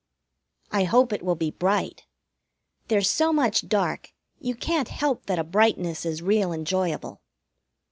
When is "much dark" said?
3.31-4.13